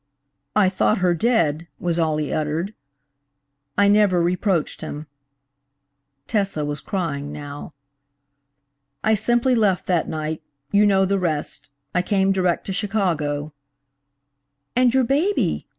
[0.55, 2.73] 'I thought her dead,' was all he uttered.
[3.77, 5.05] I never reproached him."
[6.25, 7.75] (Tessa was crying now.)
[9.03, 13.53] "I simply left that night–you know the rest–I came direct to Chicago."
[14.75, 15.67] "And your baby?"